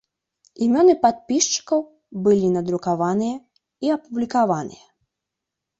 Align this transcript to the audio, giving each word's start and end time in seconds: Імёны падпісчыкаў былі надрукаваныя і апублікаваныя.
Імёны 0.67 0.95
падпісчыкаў 1.03 1.79
былі 2.29 2.47
надрукаваныя 2.57 3.35
і 3.87 3.95
апублікаваныя. 3.99 4.85